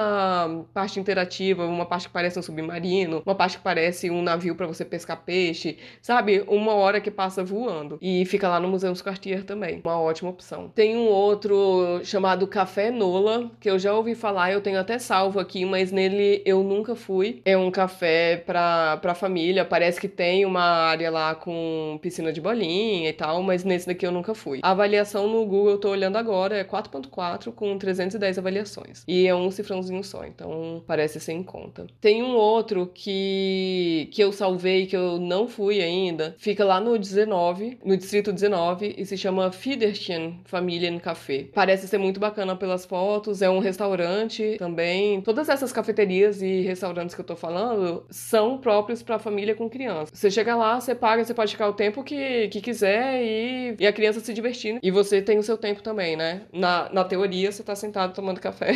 parte 0.73 0.99
interativa, 0.99 1.65
uma 1.65 1.85
parte 1.85 2.07
que 2.07 2.13
parece 2.13 2.39
um 2.39 2.41
submarino, 2.41 3.21
uma 3.25 3.35
parte 3.35 3.57
que 3.57 3.63
parece 3.63 4.09
um 4.09 4.21
navio 4.21 4.55
para 4.55 4.67
você 4.67 4.83
pescar 4.85 5.23
peixe, 5.23 5.77
sabe? 6.01 6.43
Uma 6.47 6.73
hora 6.73 7.01
que 7.01 7.11
passa 7.11 7.28
passa 7.29 7.43
voando. 7.43 7.99
E 8.01 8.25
fica 8.25 8.49
lá 8.49 8.59
no 8.59 8.67
Museu 8.67 8.91
dos 8.91 9.03
Cartier 9.03 9.43
também. 9.43 9.81
Uma 9.83 10.01
ótima 10.01 10.31
opção. 10.31 10.69
Tem 10.73 10.97
um 10.97 11.07
outro 11.07 12.01
chamado 12.03 12.47
Café 12.47 12.89
Nola, 12.89 13.51
que 13.59 13.69
eu 13.69 13.77
já 13.77 13.93
ouvi 13.93 14.15
falar, 14.15 14.51
eu 14.51 14.61
tenho 14.61 14.79
até 14.79 14.97
salvo 14.97 15.39
aqui, 15.39 15.63
mas 15.63 15.91
nele 15.91 16.41
eu 16.43 16.63
nunca 16.63 16.95
fui. 16.95 17.41
É 17.45 17.55
um 17.55 17.69
café 17.69 18.37
pra, 18.37 18.97
pra 18.97 19.13
família. 19.13 19.63
Parece 19.63 20.01
que 20.01 20.07
tem 20.07 20.43
uma 20.43 20.63
área 20.63 21.11
lá 21.11 21.35
com 21.35 21.99
piscina 22.01 22.33
de 22.33 22.41
bolinha 22.41 23.09
e 23.09 23.13
tal, 23.13 23.43
mas 23.43 23.63
nesse 23.63 23.85
daqui 23.85 24.05
eu 24.05 24.11
nunca 24.11 24.33
fui. 24.33 24.59
A 24.63 24.71
avaliação 24.71 25.27
no 25.27 25.45
Google 25.45 25.71
eu 25.71 25.77
tô 25.77 25.89
olhando 25.89 26.17
agora 26.17 26.57
é 26.57 26.63
4.4 26.63 27.51
com 27.51 27.77
310 27.77 28.39
avaliações. 28.39 29.03
E 29.07 29.27
é 29.27 29.35
um 29.35 29.51
cifrãozinho 29.51 30.03
só, 30.03 30.25
então 30.25 30.83
parece 30.87 31.19
ser 31.19 31.33
em 31.33 31.43
conta. 31.43 31.85
Tem 32.01 32.23
um 32.23 32.35
outro 32.35 32.89
que, 32.91 34.09
que 34.11 34.23
eu 34.23 34.31
salvei, 34.31 34.87
que 34.87 34.97
eu 34.97 35.19
não 35.19 35.47
fui 35.47 35.81
ainda. 35.81 36.35
Fica 36.39 36.65
lá 36.65 36.79
no 36.79 36.97
19 36.97 37.18
19, 37.19 37.79
no 37.83 37.97
distrito 37.97 38.31
19, 38.31 38.95
e 38.97 39.05
se 39.05 39.17
chama 39.17 39.51
Fiederchen 39.51 40.39
Familiencafé. 40.45 41.47
Parece 41.53 41.87
ser 41.87 41.97
muito 41.97 42.19
bacana 42.19 42.55
pelas 42.55 42.85
fotos, 42.85 43.41
é 43.41 43.49
um 43.49 43.59
restaurante 43.59 44.55
também. 44.57 45.21
Todas 45.21 45.49
essas 45.49 45.73
cafeterias 45.73 46.41
e 46.41 46.61
restaurantes 46.61 47.13
que 47.13 47.21
eu 47.21 47.25
tô 47.25 47.35
falando 47.35 48.05
são 48.09 48.57
próprios 48.57 49.03
para 49.03 49.19
família 49.19 49.53
com 49.53 49.69
criança. 49.69 50.11
Você 50.13 50.31
chega 50.31 50.55
lá, 50.55 50.79
você 50.79 50.95
paga, 50.95 51.23
você 51.23 51.33
pode 51.33 51.51
ficar 51.51 51.67
o 51.67 51.73
tempo 51.73 52.03
que, 52.03 52.47
que 52.47 52.61
quiser 52.61 53.21
e, 53.21 53.75
e 53.79 53.87
a 53.87 53.91
criança 53.91 54.19
se 54.21 54.33
divertindo. 54.33 54.79
E 54.81 54.91
você 54.91 55.21
tem 55.21 55.37
o 55.37 55.43
seu 55.43 55.57
tempo 55.57 55.83
também, 55.83 56.15
né? 56.15 56.43
Na, 56.53 56.89
na 56.91 57.03
teoria, 57.03 57.51
você 57.51 57.63
tá 57.63 57.75
sentado 57.75 58.13
tomando 58.13 58.39
café. 58.39 58.73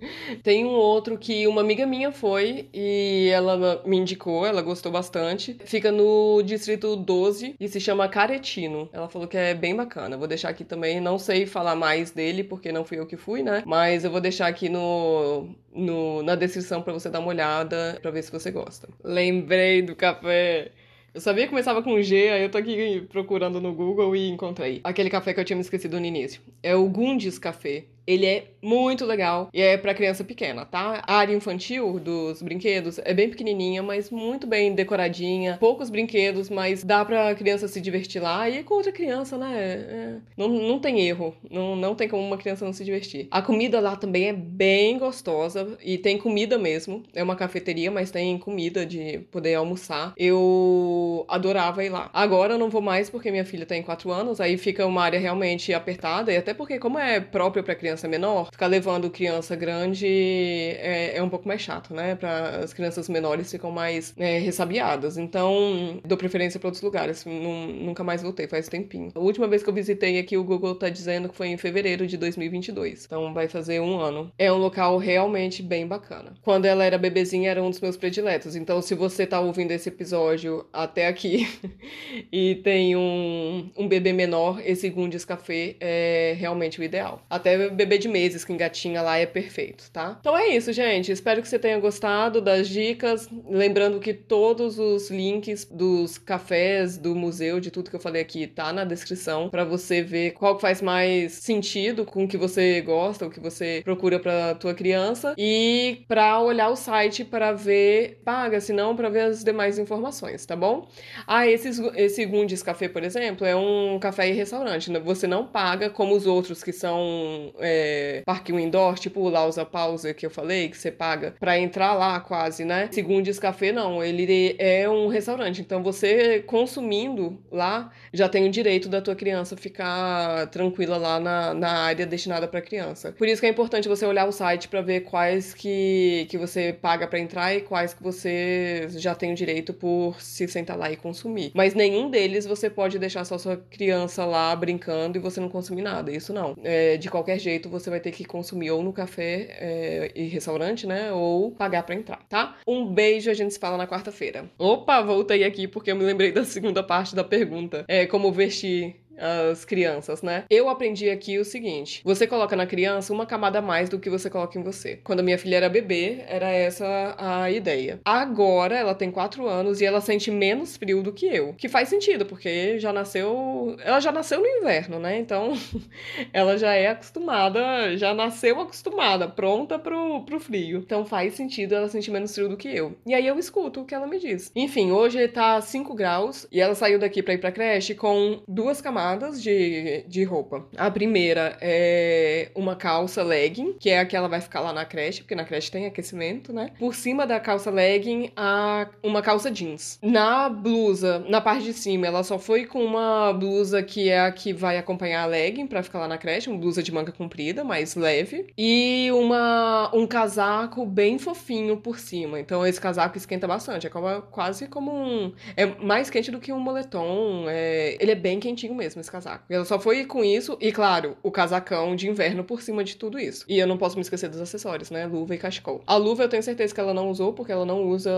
tem 0.42 0.66
um 0.66 0.74
outro 0.74 1.16
que 1.16 1.46
uma 1.46 1.62
amiga 1.62 1.86
minha 1.86 2.12
foi 2.12 2.68
e 2.74 3.30
ela 3.32 3.82
me 3.86 3.96
indicou, 3.96 4.46
ela 4.46 4.60
gostou 4.60 4.92
bastante. 4.92 5.56
Fica 5.64 5.90
no 5.90 6.42
distrito 6.42 6.94
12 6.94 7.56
e 7.58 7.68
se 7.68 7.80
chama 7.86 8.08
Caretino. 8.08 8.88
Ela 8.92 9.08
falou 9.08 9.28
que 9.28 9.36
é 9.36 9.54
bem 9.54 9.74
bacana. 9.74 10.16
Vou 10.16 10.28
deixar 10.28 10.50
aqui 10.50 10.64
também. 10.64 11.00
Não 11.00 11.18
sei 11.18 11.46
falar 11.46 11.74
mais 11.74 12.10
dele, 12.10 12.44
porque 12.44 12.72
não 12.72 12.84
fui 12.84 12.98
eu 12.98 13.06
que 13.06 13.16
fui, 13.16 13.42
né? 13.42 13.62
Mas 13.66 14.04
eu 14.04 14.10
vou 14.10 14.20
deixar 14.20 14.46
aqui 14.46 14.68
no, 14.68 15.48
no 15.74 16.22
na 16.22 16.34
descrição 16.34 16.82
para 16.82 16.92
você 16.92 17.08
dar 17.08 17.20
uma 17.20 17.28
olhada, 17.28 17.98
para 18.02 18.10
ver 18.10 18.22
se 18.22 18.32
você 18.32 18.50
gosta. 18.50 18.88
Lembrei 19.02 19.82
do 19.82 19.94
café. 19.94 20.72
Eu 21.14 21.20
sabia 21.20 21.44
que 21.44 21.50
começava 21.50 21.82
com 21.82 22.00
G, 22.02 22.28
aí 22.28 22.42
eu 22.42 22.50
tô 22.50 22.58
aqui 22.58 23.06
procurando 23.10 23.58
no 23.58 23.72
Google 23.72 24.14
e 24.14 24.28
encontrei. 24.28 24.80
Aquele 24.84 25.08
café 25.08 25.32
que 25.32 25.40
eu 25.40 25.44
tinha 25.46 25.56
me 25.56 25.62
esquecido 25.62 25.98
no 25.98 26.04
início. 26.04 26.42
É 26.62 26.74
o 26.76 26.86
Gundis 26.88 27.38
Café. 27.38 27.84
Ele 28.06 28.26
é 28.26 28.44
muito 28.62 29.04
legal 29.04 29.48
e 29.52 29.60
é 29.60 29.76
para 29.76 29.94
criança 29.94 30.24
pequena, 30.24 30.64
tá? 30.64 31.02
A 31.06 31.16
área 31.16 31.34
infantil 31.34 31.98
dos 31.98 32.42
brinquedos 32.42 32.98
é 33.04 33.12
bem 33.14 33.28
pequenininha, 33.28 33.82
mas 33.82 34.10
muito 34.10 34.46
bem 34.46 34.74
decoradinha. 34.74 35.56
Poucos 35.58 35.90
brinquedos, 35.90 36.48
mas 36.50 36.84
dá 36.84 37.04
pra 37.04 37.34
criança 37.34 37.68
se 37.68 37.80
divertir 37.80 38.20
lá. 38.20 38.48
E 38.48 38.62
com 38.62 38.74
outra 38.74 38.92
criança, 38.92 39.36
né? 39.36 39.54
É... 39.56 40.14
Não, 40.36 40.48
não 40.48 40.78
tem 40.78 41.00
erro. 41.00 41.34
Não, 41.50 41.74
não 41.76 41.94
tem 41.94 42.08
como 42.08 42.22
uma 42.22 42.36
criança 42.36 42.64
não 42.64 42.72
se 42.72 42.84
divertir. 42.84 43.28
A 43.30 43.42
comida 43.42 43.80
lá 43.80 43.96
também 43.96 44.28
é 44.28 44.32
bem 44.32 44.98
gostosa 44.98 45.76
e 45.82 45.98
tem 45.98 46.18
comida 46.18 46.58
mesmo. 46.58 47.02
É 47.14 47.22
uma 47.22 47.36
cafeteria, 47.36 47.90
mas 47.90 48.10
tem 48.10 48.38
comida 48.38 48.84
de 48.86 49.18
poder 49.30 49.54
almoçar. 49.54 50.12
Eu 50.16 51.24
adorava 51.28 51.84
ir 51.84 51.88
lá. 51.88 52.10
Agora 52.12 52.54
eu 52.54 52.58
não 52.58 52.70
vou 52.70 52.82
mais 52.82 53.10
porque 53.10 53.30
minha 53.30 53.44
filha 53.44 53.66
tem 53.66 53.82
4 53.82 54.10
anos, 54.10 54.40
aí 54.40 54.56
fica 54.58 54.86
uma 54.86 55.02
área 55.02 55.18
realmente 55.18 55.72
apertada. 55.72 56.32
E 56.32 56.36
até 56.36 56.54
porque, 56.54 56.78
como 56.78 56.98
é 56.98 57.20
próprio 57.20 57.64
para 57.64 57.74
criança 57.74 57.95
criança 57.96 58.08
menor, 58.08 58.48
ficar 58.52 58.66
levando 58.66 59.10
criança 59.10 59.56
grande 59.56 60.06
é, 60.06 61.16
é 61.16 61.22
um 61.22 61.28
pouco 61.28 61.48
mais 61.48 61.62
chato, 61.62 61.94
né? 61.94 62.14
Para 62.14 62.58
as 62.58 62.72
crianças 62.72 63.08
menores 63.08 63.50
ficam 63.50 63.70
mais 63.70 64.14
é, 64.18 64.38
ressabiadas. 64.38 65.16
Então, 65.16 66.00
dou 66.04 66.18
preferência 66.18 66.60
para 66.60 66.68
outros 66.68 66.82
lugares. 66.82 67.24
nunca 67.24 68.04
mais 68.04 68.22
voltei, 68.22 68.46
faz 68.46 68.68
tempinho. 68.68 69.10
A 69.14 69.18
última 69.18 69.48
vez 69.48 69.62
que 69.62 69.70
eu 69.70 69.74
visitei 69.74 70.18
aqui, 70.18 70.36
o 70.36 70.44
Google 70.44 70.74
tá 70.74 70.88
dizendo 70.88 71.28
que 71.28 71.36
foi 71.36 71.48
em 71.48 71.56
fevereiro 71.56 72.06
de 72.06 72.16
2022. 72.16 73.06
Então, 73.06 73.32
vai 73.32 73.48
fazer 73.48 73.80
um 73.80 73.98
ano. 73.98 74.30
É 74.38 74.52
um 74.52 74.58
local 74.58 74.98
realmente 74.98 75.62
bem 75.62 75.86
bacana. 75.86 76.34
Quando 76.42 76.66
ela 76.66 76.84
era 76.84 76.98
bebezinha, 76.98 77.50
era 77.50 77.62
um 77.62 77.70
dos 77.70 77.80
meus 77.80 77.96
prediletos. 77.96 78.54
Então, 78.56 78.82
se 78.82 78.94
você 78.94 79.26
tá 79.26 79.40
ouvindo 79.40 79.70
esse 79.70 79.88
episódio 79.88 80.66
até 80.72 81.06
aqui 81.06 81.48
e 82.30 82.56
tem 82.56 82.94
um, 82.94 83.70
um 83.76 83.88
bebê 83.88 84.12
menor, 84.12 84.60
esse 84.64 84.90
Gundis 84.90 85.24
Café 85.24 85.76
é 85.80 86.34
realmente 86.38 86.80
o 86.80 86.82
ideal. 86.82 87.24
Até 87.30 87.68
bebê 87.70 87.85
bebê 87.86 87.98
de 87.98 88.08
meses 88.08 88.44
que 88.44 88.52
engatinha 88.52 89.00
lá 89.00 89.16
é 89.16 89.24
perfeito, 89.24 89.90
tá? 89.92 90.16
Então 90.20 90.36
é 90.36 90.48
isso, 90.48 90.72
gente. 90.72 91.12
Espero 91.12 91.40
que 91.40 91.48
você 91.48 91.58
tenha 91.58 91.78
gostado 91.78 92.40
das 92.40 92.68
dicas. 92.68 93.28
Lembrando 93.48 94.00
que 94.00 94.12
todos 94.12 94.78
os 94.78 95.10
links 95.10 95.64
dos 95.64 96.18
cafés, 96.18 96.98
do 96.98 97.14
museu, 97.14 97.60
de 97.60 97.70
tudo 97.70 97.88
que 97.88 97.96
eu 97.96 98.00
falei 98.00 98.20
aqui, 98.20 98.46
tá 98.46 98.72
na 98.72 98.84
descrição 98.84 99.48
para 99.48 99.64
você 99.64 100.02
ver 100.02 100.32
qual 100.32 100.58
faz 100.58 100.82
mais 100.82 101.32
sentido 101.32 102.04
com 102.04 102.24
o 102.24 102.28
que 102.28 102.36
você 102.36 102.80
gosta, 102.80 103.26
o 103.26 103.30
que 103.30 103.40
você 103.40 103.80
procura 103.84 104.18
para 104.18 104.54
tua 104.56 104.74
criança 104.74 105.34
e 105.38 106.04
para 106.08 106.40
olhar 106.40 106.68
o 106.68 106.76
site 106.76 107.24
para 107.24 107.52
ver 107.52 108.20
paga, 108.24 108.60
se 108.60 108.72
não 108.72 108.96
para 108.96 109.08
ver 109.08 109.20
as 109.20 109.44
demais 109.44 109.78
informações, 109.78 110.44
tá 110.44 110.56
bom? 110.56 110.88
Ah, 111.26 111.46
esse, 111.46 111.70
esse 111.94 112.24
Gundis 112.26 112.62
Café, 112.62 112.88
por 112.88 113.04
exemplo, 113.04 113.46
é 113.46 113.54
um 113.54 113.98
café 114.00 114.28
e 114.28 114.32
restaurante. 114.32 114.90
Você 114.98 115.26
não 115.26 115.46
paga 115.46 115.88
como 115.88 116.14
os 116.14 116.26
outros 116.26 116.62
que 116.64 116.72
são 116.72 117.52
é, 117.58 117.75
é, 117.76 118.22
parquinho 118.24 118.58
indoor, 118.58 118.98
tipo 118.98 119.20
o 119.20 119.28
Lausa 119.28 119.64
Pausa 119.64 120.14
que 120.14 120.24
eu 120.24 120.30
falei, 120.30 120.68
que 120.68 120.76
você 120.76 120.90
paga 120.90 121.34
para 121.38 121.58
entrar 121.58 121.94
lá 121.94 122.18
quase, 122.20 122.64
né? 122.64 122.88
Segundo 122.90 123.28
esse 123.28 123.40
café, 123.40 123.72
não. 123.72 124.02
Ele 124.02 124.56
é 124.58 124.88
um 124.88 125.08
restaurante. 125.08 125.60
Então 125.60 125.82
você 125.82 126.40
consumindo 126.40 127.38
lá 127.50 127.90
já 128.12 128.28
tem 128.28 128.46
o 128.46 128.50
direito 128.50 128.88
da 128.88 129.00
tua 129.00 129.14
criança 129.14 129.56
ficar 129.56 130.46
tranquila 130.48 130.96
lá 130.96 131.20
na, 131.20 131.54
na 131.54 131.70
área 131.80 132.06
destinada 132.06 132.48
para 132.48 132.60
criança. 132.60 133.12
Por 133.12 133.28
isso 133.28 133.40
que 133.40 133.46
é 133.46 133.50
importante 133.50 133.88
você 133.88 134.06
olhar 134.06 134.26
o 134.26 134.32
site 134.32 134.68
para 134.68 134.80
ver 134.80 135.00
quais 135.00 135.52
que, 135.52 136.26
que 136.28 136.38
você 136.38 136.72
paga 136.72 137.06
para 137.06 137.18
entrar 137.18 137.54
e 137.54 137.60
quais 137.60 137.92
que 137.92 138.02
você 138.02 138.86
já 138.90 139.14
tem 139.14 139.32
o 139.32 139.34
direito 139.34 139.72
por 139.74 140.20
se 140.20 140.46
sentar 140.48 140.76
lá 140.76 140.90
e 140.90 140.96
consumir. 140.96 141.50
Mas 141.54 141.74
nenhum 141.74 142.10
deles 142.10 142.46
você 142.46 142.70
pode 142.70 142.98
deixar 142.98 143.24
só 143.24 143.38
sua 143.38 143.56
criança 143.56 144.24
lá 144.24 144.54
brincando 144.54 145.18
e 145.18 145.20
você 145.20 145.40
não 145.40 145.48
consumir 145.48 145.82
nada. 145.82 146.10
Isso 146.10 146.32
não. 146.32 146.56
É, 146.62 146.96
de 146.96 147.10
qualquer 147.10 147.38
jeito, 147.38 147.55
você 147.64 147.90
vai 147.90 148.00
ter 148.00 148.12
que 148.12 148.24
consumir 148.24 148.70
ou 148.70 148.82
no 148.82 148.92
café 148.92 149.48
é, 149.58 150.12
e 150.14 150.24
restaurante, 150.24 150.86
né? 150.86 151.12
Ou 151.12 151.50
pagar 151.50 151.82
para 151.82 151.94
entrar, 151.94 152.22
tá? 152.28 152.56
Um 152.66 152.86
beijo, 152.86 153.30
a 153.30 153.34
gente 153.34 153.54
se 153.54 153.60
fala 153.60 153.76
na 153.76 153.86
quarta-feira. 153.86 154.50
Opa, 154.58 155.00
voltei 155.02 155.44
aqui 155.44 155.66
porque 155.66 155.90
eu 155.90 155.96
me 155.96 156.04
lembrei 156.04 156.32
da 156.32 156.44
segunda 156.44 156.82
parte 156.82 157.14
da 157.14 157.24
pergunta. 157.24 157.84
É 157.88 158.06
como 158.06 158.32
vestir 158.32 158.96
as 159.18 159.64
crianças, 159.64 160.22
né? 160.22 160.44
Eu 160.50 160.68
aprendi 160.68 161.08
aqui 161.10 161.38
o 161.38 161.44
seguinte: 161.44 162.00
você 162.04 162.26
coloca 162.26 162.56
na 162.56 162.66
criança 162.66 163.12
uma 163.12 163.26
camada 163.26 163.58
a 163.58 163.62
mais 163.62 163.88
do 163.88 163.98
que 163.98 164.10
você 164.10 164.28
coloca 164.28 164.58
em 164.58 164.62
você. 164.62 165.00
Quando 165.02 165.20
a 165.20 165.22
minha 165.22 165.38
filha 165.38 165.56
era 165.56 165.68
bebê, 165.68 166.24
era 166.28 166.50
essa 166.50 167.14
a 167.18 167.50
ideia. 167.50 168.00
Agora 168.04 168.76
ela 168.76 168.94
tem 168.94 169.10
4 169.10 169.46
anos 169.46 169.80
e 169.80 169.84
ela 169.84 170.00
sente 170.00 170.30
menos 170.30 170.76
frio 170.76 171.02
do 171.02 171.12
que 171.12 171.26
eu. 171.26 171.54
Que 171.54 171.68
faz 171.68 171.88
sentido, 171.88 172.26
porque 172.26 172.78
já 172.78 172.92
nasceu. 172.92 173.76
Ela 173.82 174.00
já 174.00 174.12
nasceu 174.12 174.40
no 174.40 174.46
inverno, 174.46 174.98
né? 174.98 175.18
Então 175.18 175.52
ela 176.32 176.56
já 176.56 176.74
é 176.74 176.88
acostumada, 176.88 177.96
já 177.96 178.14
nasceu 178.14 178.60
acostumada, 178.60 179.28
pronta 179.28 179.78
pro, 179.78 180.24
pro 180.24 180.40
frio. 180.40 180.78
Então 180.78 181.04
faz 181.04 181.34
sentido 181.34 181.74
ela 181.74 181.88
sentir 181.88 182.10
menos 182.10 182.34
frio 182.34 182.48
do 182.48 182.56
que 182.56 182.68
eu. 182.68 182.96
E 183.06 183.14
aí 183.14 183.26
eu 183.26 183.38
escuto 183.38 183.80
o 183.80 183.84
que 183.84 183.94
ela 183.94 184.06
me 184.06 184.18
diz. 184.18 184.50
Enfim, 184.54 184.90
hoje 184.90 185.26
tá 185.28 185.60
5 185.60 185.94
graus 185.94 186.46
e 186.50 186.60
ela 186.60 186.74
saiu 186.74 186.98
daqui 186.98 187.22
pra 187.22 187.34
ir 187.34 187.38
pra 187.38 187.52
creche 187.52 187.94
com 187.94 188.42
duas 188.46 188.80
camadas 188.80 189.05
camadas 189.06 189.40
de, 189.40 190.04
de 190.08 190.24
roupa. 190.24 190.66
A 190.76 190.90
primeira 190.90 191.56
é 191.60 192.50
uma 192.54 192.74
calça 192.74 193.22
legging, 193.22 193.74
que 193.74 193.90
é 193.90 194.00
a 194.00 194.06
que 194.06 194.16
ela 194.16 194.28
vai 194.28 194.40
ficar 194.40 194.60
lá 194.60 194.72
na 194.72 194.84
creche, 194.84 195.22
porque 195.22 195.34
na 195.34 195.44
creche 195.44 195.70
tem 195.70 195.86
aquecimento, 195.86 196.52
né? 196.52 196.72
Por 196.78 196.94
cima 196.94 197.26
da 197.26 197.38
calça 197.38 197.70
legging, 197.70 198.30
a, 198.36 198.88
uma 199.02 199.22
calça 199.22 199.50
jeans. 199.50 199.98
Na 200.02 200.48
blusa, 200.48 201.20
na 201.28 201.40
parte 201.40 201.64
de 201.64 201.72
cima, 201.72 202.06
ela 202.06 202.24
só 202.24 202.38
foi 202.38 202.66
com 202.66 202.84
uma 202.84 203.32
blusa 203.32 203.82
que 203.82 204.08
é 204.08 204.20
a 204.20 204.32
que 204.32 204.52
vai 204.52 204.76
acompanhar 204.76 205.22
a 205.22 205.26
legging 205.26 205.66
para 205.66 205.82
ficar 205.82 206.00
lá 206.00 206.08
na 206.08 206.18
creche, 206.18 206.50
uma 206.50 206.58
blusa 206.58 206.82
de 206.82 206.92
manga 206.92 207.12
comprida, 207.12 207.62
mais 207.62 207.94
leve, 207.94 208.46
e 208.58 209.08
uma 209.12 209.90
um 209.94 210.06
casaco 210.06 210.84
bem 210.84 211.18
fofinho 211.18 211.76
por 211.76 211.98
cima. 211.98 212.40
Então 212.40 212.66
esse 212.66 212.80
casaco 212.80 213.16
esquenta 213.16 213.46
bastante, 213.46 213.86
é 213.86 213.90
quase 214.30 214.66
como 214.66 214.92
um 214.92 215.32
é 215.56 215.66
mais 215.66 216.10
quente 216.10 216.30
do 216.30 216.40
que 216.40 216.52
um 216.52 216.58
moletom, 216.58 217.44
é, 217.48 217.96
ele 218.00 218.10
é 218.10 218.14
bem 218.14 218.40
quentinho 218.40 218.74
mesmo 218.74 218.95
mesmo 218.96 219.00
esse 219.00 219.10
casaco. 219.10 219.44
Ela 219.48 219.64
só 219.64 219.78
foi 219.78 220.04
com 220.04 220.24
isso 220.24 220.56
e, 220.60 220.72
claro, 220.72 221.16
o 221.22 221.30
casacão 221.30 221.94
de 221.94 222.08
inverno 222.08 222.42
por 222.42 222.62
cima 222.62 222.82
de 222.82 222.96
tudo 222.96 223.18
isso. 223.18 223.44
E 223.48 223.58
eu 223.58 223.66
não 223.66 223.76
posso 223.76 223.96
me 223.96 224.02
esquecer 224.02 224.28
dos 224.28 224.40
acessórios, 224.40 224.90
né? 224.90 225.06
Luva 225.06 225.34
e 225.34 225.38
cachecol. 225.38 225.82
A 225.86 225.96
luva 225.96 226.24
eu 226.24 226.28
tenho 226.28 226.42
certeza 226.42 226.74
que 226.74 226.80
ela 226.80 226.94
não 226.94 227.10
usou, 227.10 227.32
porque 227.32 227.52
ela 227.52 227.66
não 227.66 227.84
usa 227.84 228.10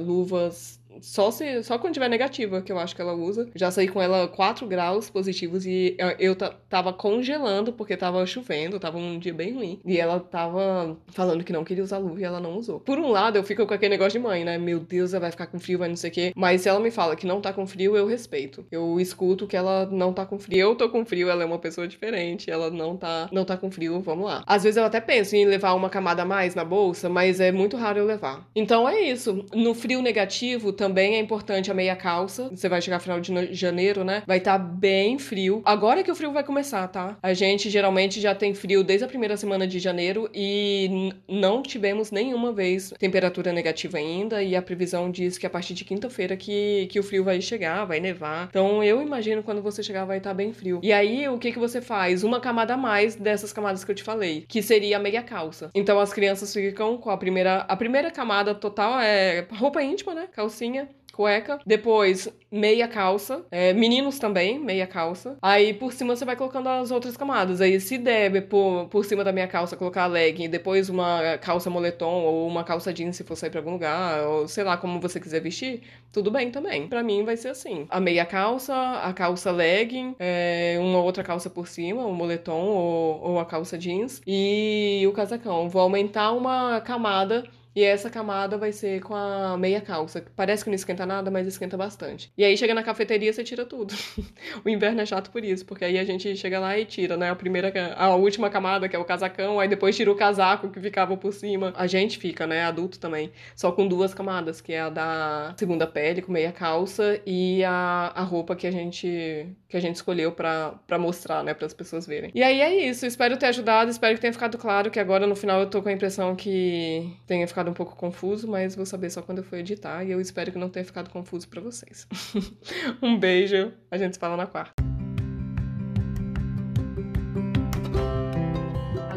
luvas 0.00 0.80
só 1.00 1.30
se 1.30 1.62
só 1.62 1.78
quando 1.78 1.94
tiver 1.94 2.08
negativa, 2.08 2.62
que 2.62 2.72
eu 2.72 2.78
acho 2.78 2.94
que 2.94 3.02
ela 3.02 3.14
usa. 3.14 3.48
Já 3.54 3.70
saí 3.70 3.88
com 3.88 4.00
ela 4.00 4.28
4 4.28 4.66
graus 4.66 5.10
positivos 5.10 5.66
e 5.66 5.96
eu, 6.18 6.36
tava 6.68 6.92
congelando 6.92 7.72
porque 7.72 7.96
tava 7.96 8.24
chovendo, 8.26 8.80
tava 8.80 8.98
um 8.98 9.18
dia 9.18 9.34
bem 9.34 9.54
ruim. 9.54 9.80
E 9.84 9.98
ela 9.98 10.20
tava 10.20 10.96
falando 11.08 11.44
que 11.44 11.52
não 11.52 11.64
queria 11.64 11.84
usar 11.84 11.98
luva 11.98 12.20
e 12.20 12.24
ela 12.24 12.40
não 12.40 12.56
usou. 12.56 12.80
Por 12.80 12.98
um 12.98 13.08
lado, 13.08 13.36
eu 13.36 13.44
fico 13.44 13.66
com 13.66 13.74
aquele 13.74 13.90
negócio 13.90 14.18
de 14.18 14.26
mãe, 14.26 14.44
né? 14.44 14.58
Meu 14.58 14.80
Deus, 14.80 15.12
ela 15.12 15.22
vai 15.22 15.30
ficar 15.30 15.46
com 15.46 15.58
frio, 15.58 15.78
vai 15.78 15.88
não 15.88 15.96
sei 15.96 16.10
o 16.10 16.12
quê. 16.12 16.32
Mas 16.34 16.62
se 16.62 16.68
ela 16.68 16.80
me 16.80 16.90
fala 16.90 17.16
que 17.16 17.26
não 17.26 17.40
tá 17.40 17.52
com 17.52 17.66
frio, 17.66 17.96
eu 17.96 18.06
respeito. 18.06 18.64
Eu 18.70 19.00
escuto 19.00 19.46
que 19.46 19.56
ela 19.56 19.86
não 19.86 20.12
tá 20.12 20.24
com 20.26 20.38
frio. 20.38 20.58
Eu 20.58 20.74
tô 20.74 20.88
com 20.88 21.04
frio, 21.04 21.28
ela 21.28 21.42
é 21.42 21.46
uma 21.46 21.58
pessoa 21.58 21.86
diferente, 21.86 22.50
ela 22.50 22.70
não 22.70 22.96
tá, 22.96 23.28
não 23.32 23.44
tá 23.44 23.56
com 23.56 23.70
frio, 23.70 24.00
vamos 24.00 24.26
lá. 24.26 24.42
Às 24.46 24.62
vezes 24.62 24.76
eu 24.76 24.84
até 24.84 25.00
penso 25.00 25.36
em 25.36 25.44
levar 25.44 25.74
uma 25.74 25.90
camada 25.90 26.22
a 26.22 26.24
mais 26.24 26.54
na 26.54 26.64
bolsa, 26.64 27.08
mas 27.08 27.40
é 27.40 27.52
muito 27.52 27.76
raro 27.76 27.98
eu 27.98 28.06
levar. 28.06 28.46
Então 28.54 28.88
é 28.88 29.00
isso. 29.00 29.44
No 29.54 29.74
frio 29.74 30.02
negativo, 30.02 30.72
também 30.72 30.91
é 31.00 31.18
importante 31.18 31.70
a 31.70 31.74
meia 31.74 31.96
calça. 31.96 32.48
Você 32.50 32.68
vai 32.68 32.80
chegar 32.80 33.00
final 33.00 33.20
de 33.20 33.54
janeiro, 33.54 34.04
né? 34.04 34.22
Vai 34.26 34.38
estar 34.38 34.58
tá 34.58 34.64
bem 34.64 35.18
frio. 35.18 35.62
Agora 35.64 36.02
que 36.02 36.10
o 36.10 36.14
frio 36.14 36.32
vai 36.32 36.44
começar, 36.44 36.86
tá? 36.88 37.16
A 37.22 37.32
gente 37.32 37.70
geralmente 37.70 38.20
já 38.20 38.34
tem 38.34 38.54
frio 38.54 38.84
desde 38.84 39.04
a 39.04 39.08
primeira 39.08 39.36
semana 39.36 39.66
de 39.66 39.78
janeiro 39.78 40.28
e 40.34 41.12
não 41.28 41.62
tivemos 41.62 42.10
nenhuma 42.10 42.52
vez 42.52 42.92
temperatura 42.98 43.52
negativa 43.52 43.98
ainda. 43.98 44.42
E 44.42 44.54
a 44.56 44.62
previsão 44.62 45.10
diz 45.10 45.38
que 45.38 45.46
a 45.46 45.50
partir 45.50 45.74
de 45.74 45.84
quinta-feira 45.84 46.36
que, 46.36 46.86
que 46.90 46.98
o 46.98 47.02
frio 47.02 47.24
vai 47.24 47.40
chegar, 47.40 47.84
vai 47.84 48.00
nevar. 48.00 48.48
Então 48.48 48.82
eu 48.82 49.00
imagino 49.00 49.42
quando 49.42 49.62
você 49.62 49.82
chegar 49.82 50.04
vai 50.04 50.18
estar 50.18 50.30
tá 50.30 50.34
bem 50.34 50.52
frio. 50.52 50.80
E 50.82 50.92
aí 50.92 51.28
o 51.28 51.38
que, 51.38 51.52
que 51.52 51.58
você 51.58 51.80
faz? 51.80 52.22
Uma 52.22 52.40
camada 52.40 52.74
a 52.74 52.76
mais 52.76 53.14
dessas 53.14 53.52
camadas 53.52 53.84
que 53.84 53.90
eu 53.90 53.94
te 53.94 54.02
falei, 54.02 54.44
que 54.48 54.62
seria 54.62 54.96
a 54.96 55.00
meia 55.00 55.22
calça. 55.22 55.70
Então 55.74 55.98
as 55.98 56.12
crianças 56.12 56.52
ficam 56.52 56.96
com 56.98 57.10
a 57.10 57.16
primeira. 57.16 57.58
A 57.68 57.76
primeira 57.76 58.10
camada 58.10 58.54
total 58.54 58.98
é 59.00 59.46
roupa 59.52 59.82
íntima, 59.82 60.14
né? 60.14 60.28
Calcinha 60.32 60.81
cueca. 61.12 61.60
Depois, 61.66 62.28
meia 62.50 62.88
calça. 62.88 63.44
É, 63.50 63.72
meninos 63.72 64.18
também, 64.18 64.58
meia 64.58 64.86
calça. 64.86 65.36
Aí 65.40 65.72
por 65.74 65.92
cima 65.92 66.14
você 66.16 66.24
vai 66.24 66.36
colocando 66.36 66.68
as 66.68 66.90
outras 66.90 67.16
camadas. 67.16 67.60
Aí 67.60 67.78
se 67.80 67.98
der 67.98 68.48
por, 68.48 68.88
por 68.88 69.04
cima 69.04 69.22
da 69.22 69.32
minha 69.32 69.46
calça 69.46 69.76
colocar 69.76 70.06
legging, 70.06 70.48
depois 70.48 70.88
uma 70.88 71.38
calça 71.38 71.70
moletom 71.70 72.22
ou 72.24 72.46
uma 72.46 72.64
calça 72.64 72.92
jeans 72.92 73.16
se 73.16 73.24
for 73.24 73.36
sair 73.36 73.50
pra 73.50 73.60
algum 73.60 73.72
lugar, 73.72 74.26
ou 74.26 74.48
sei 74.48 74.64
lá 74.64 74.76
como 74.76 75.00
você 75.00 75.20
quiser 75.20 75.40
vestir, 75.40 75.82
tudo 76.12 76.30
bem 76.30 76.50
também. 76.50 76.88
Para 76.88 77.02
mim 77.02 77.24
vai 77.24 77.36
ser 77.36 77.48
assim: 77.48 77.86
a 77.88 78.00
meia 78.00 78.24
calça, 78.24 78.74
a 78.74 79.12
calça 79.12 79.50
legging, 79.50 80.14
é, 80.18 80.76
uma 80.80 81.00
outra 81.00 81.22
calça 81.22 81.48
por 81.48 81.68
cima, 81.68 82.04
um 82.04 82.14
moletom 82.14 82.60
ou, 82.60 83.20
ou 83.22 83.38
a 83.38 83.44
calça 83.44 83.78
jeans 83.78 84.20
e 84.26 85.04
o 85.08 85.12
casacão. 85.12 85.68
Vou 85.68 85.82
aumentar 85.82 86.32
uma 86.32 86.80
camada 86.80 87.44
E 87.74 87.82
essa 87.82 88.10
camada 88.10 88.58
vai 88.58 88.72
ser 88.72 89.00
com 89.00 89.14
a 89.14 89.56
meia 89.56 89.80
calça. 89.80 90.24
Parece 90.36 90.64
que 90.64 90.70
não 90.70 90.74
esquenta 90.74 91.06
nada, 91.06 91.30
mas 91.30 91.46
esquenta 91.46 91.76
bastante. 91.76 92.32
E 92.36 92.44
aí 92.44 92.56
chega 92.56 92.74
na 92.74 92.82
cafeteria, 92.82 93.32
você 93.32 93.42
tira 93.42 93.64
tudo. 93.64 93.94
o 94.64 94.68
inverno 94.68 95.00
é 95.00 95.06
chato 95.06 95.30
por 95.30 95.44
isso, 95.44 95.64
porque 95.64 95.84
aí 95.84 95.98
a 95.98 96.04
gente 96.04 96.36
chega 96.36 96.58
lá 96.58 96.78
e 96.78 96.84
tira, 96.84 97.16
né? 97.16 97.30
A 97.30 97.36
primeira, 97.36 97.72
a 97.96 98.14
última 98.14 98.50
camada, 98.50 98.88
que 98.88 98.96
é 98.96 98.98
o 98.98 99.04
casacão, 99.04 99.58
aí 99.58 99.68
depois 99.68 99.96
tira 99.96 100.10
o 100.10 100.14
casaco 100.14 100.70
que 100.70 100.80
ficava 100.80 101.16
por 101.16 101.32
cima. 101.32 101.72
A 101.76 101.86
gente 101.86 102.18
fica, 102.18 102.46
né? 102.46 102.64
Adulto 102.64 102.98
também. 102.98 103.32
Só 103.56 103.72
com 103.72 103.86
duas 103.86 104.12
camadas, 104.12 104.60
que 104.60 104.72
é 104.72 104.80
a 104.80 104.90
da 104.90 105.54
segunda 105.56 105.86
pele, 105.86 106.22
com 106.22 106.32
meia 106.32 106.52
calça, 106.52 107.20
e 107.26 107.64
a, 107.64 108.12
a 108.14 108.22
roupa 108.22 108.54
que 108.54 108.66
a 108.66 108.70
gente 108.70 109.46
que 109.68 109.76
a 109.78 109.80
gente 109.80 109.96
escolheu 109.96 110.32
para 110.32 110.98
mostrar, 110.98 111.42
né? 111.42 111.54
Para 111.54 111.66
as 111.66 111.72
pessoas 111.72 112.06
verem. 112.06 112.30
E 112.34 112.42
aí 112.42 112.60
é 112.60 112.88
isso. 112.88 113.06
Espero 113.06 113.38
ter 113.38 113.46
ajudado, 113.46 113.90
espero 113.90 114.14
que 114.14 114.20
tenha 114.20 114.32
ficado 114.32 114.58
claro 114.58 114.90
que 114.90 115.00
agora 115.00 115.26
no 115.26 115.34
final 115.34 115.60
eu 115.60 115.70
tô 115.70 115.82
com 115.82 115.88
a 115.88 115.92
impressão 115.92 116.36
que 116.36 117.16
tenha 117.26 117.48
ficado 117.48 117.61
um 117.70 117.74
pouco 117.74 117.96
confuso, 117.96 118.48
mas 118.48 118.74
vou 118.74 118.86
saber 118.86 119.10
só 119.10 119.22
quando 119.22 119.38
eu 119.38 119.44
for 119.44 119.56
editar 119.56 120.04
e 120.04 120.10
eu 120.10 120.20
espero 120.20 120.52
que 120.52 120.58
não 120.58 120.68
tenha 120.68 120.84
ficado 120.84 121.10
confuso 121.10 121.48
para 121.48 121.60
vocês. 121.60 122.06
um 123.02 123.18
beijo, 123.18 123.72
a 123.90 123.96
gente 123.96 124.14
se 124.14 124.20
fala 124.20 124.36
na 124.36 124.46
quarta. 124.46 124.91